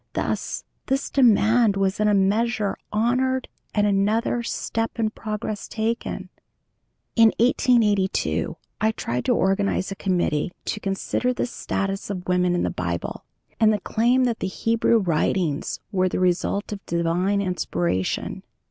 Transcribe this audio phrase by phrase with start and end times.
[0.13, 6.29] Thus this demand was in a measure honored and another "step in progress" taken.
[7.15, 12.63] In 1882 I tried to organize a committee to consider the status of women in
[12.63, 13.25] the Bible,
[13.59, 18.41] and the claim that the Hebrew Writings were the result of divine inspiration.